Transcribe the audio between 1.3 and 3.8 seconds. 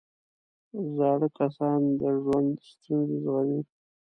کسان د ژوند ستونزې زغمي